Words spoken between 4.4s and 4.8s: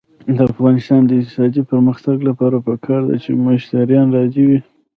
وي.